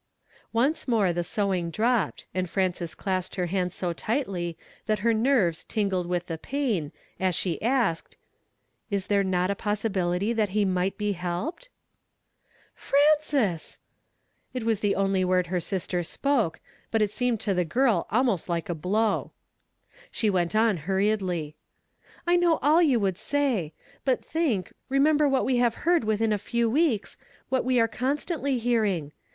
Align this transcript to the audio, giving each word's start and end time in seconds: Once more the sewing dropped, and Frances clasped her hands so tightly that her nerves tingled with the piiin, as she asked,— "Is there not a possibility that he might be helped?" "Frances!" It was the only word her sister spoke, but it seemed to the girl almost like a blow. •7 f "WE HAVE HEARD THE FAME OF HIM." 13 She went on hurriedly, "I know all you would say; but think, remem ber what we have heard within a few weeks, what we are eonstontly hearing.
Once 0.51 0.87
more 0.87 1.13
the 1.13 1.23
sewing 1.23 1.69
dropped, 1.69 2.25
and 2.33 2.49
Frances 2.49 2.95
clasped 2.95 3.35
her 3.35 3.45
hands 3.45 3.75
so 3.75 3.93
tightly 3.93 4.57
that 4.87 4.97
her 5.05 5.13
nerves 5.13 5.63
tingled 5.63 6.07
with 6.07 6.25
the 6.25 6.39
piiin, 6.39 6.91
as 7.19 7.35
she 7.35 7.61
asked,— 7.61 8.17
"Is 8.89 9.05
there 9.05 9.23
not 9.23 9.51
a 9.51 9.55
possibility 9.55 10.33
that 10.33 10.49
he 10.57 10.65
might 10.65 10.97
be 10.97 11.11
helped?" 11.11 11.69
"Frances!" 12.85 13.77
It 14.55 14.63
was 14.63 14.79
the 14.79 14.95
only 14.95 15.23
word 15.23 15.45
her 15.53 15.59
sister 15.59 16.01
spoke, 16.01 16.59
but 16.89 17.03
it 17.03 17.11
seemed 17.11 17.39
to 17.41 17.53
the 17.53 17.63
girl 17.63 18.07
almost 18.09 18.49
like 18.49 18.69
a 18.69 18.73
blow. 18.73 18.89
•7 18.91 19.03
f 19.03 19.03
"WE 19.03 19.19
HAVE 19.21 19.21
HEARD 19.21 19.29
THE 19.53 19.59
FAME 19.61 19.65
OF 19.67 20.01
HIM." 20.01 20.01
13 20.01 20.09
She 20.11 20.29
went 20.31 20.55
on 20.55 20.77
hurriedly, 20.87 21.55
"I 22.25 22.35
know 22.37 22.57
all 22.63 22.81
you 22.81 22.99
would 22.99 23.19
say; 23.19 23.73
but 24.03 24.25
think, 24.25 24.73
remem 24.89 25.17
ber 25.19 25.29
what 25.29 25.45
we 25.45 25.57
have 25.57 25.75
heard 25.85 26.03
within 26.05 26.33
a 26.33 26.39
few 26.39 26.67
weeks, 26.67 27.17
what 27.49 27.63
we 27.63 27.79
are 27.79 27.87
eonstontly 27.87 28.57
hearing. 28.57 29.11